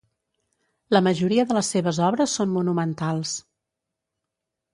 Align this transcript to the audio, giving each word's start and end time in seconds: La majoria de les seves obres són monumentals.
La 0.95 1.01
majoria 1.07 1.45
de 1.51 1.57
les 1.57 1.69
seves 1.75 1.99
obres 2.07 2.33
són 2.41 2.53
monumentals. 2.57 3.37